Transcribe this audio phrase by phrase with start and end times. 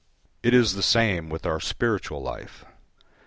[0.41, 2.65] It is the same with our spiritual life.